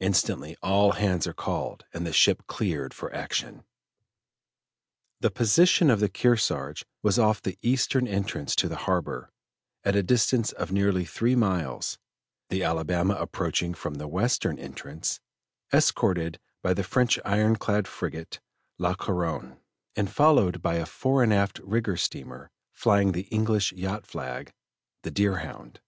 [0.00, 3.64] Instantly all hands are called and the ship cleared for action.
[5.20, 9.30] The position of the Kearsarge was off the eastern entrance to the harbor,
[9.84, 11.98] at a distance of nearly three miles,
[12.48, 15.20] the Alabama approaching from the western entrance,
[15.70, 18.40] escorted by the French iron clad frigate
[18.78, 19.58] La Couronne,
[19.94, 24.54] and followed by a fore and aft rigged steamer, flying the English yacht flag,
[25.02, 25.80] the Deerhound.